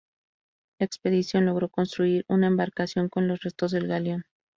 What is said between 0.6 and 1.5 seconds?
La expedición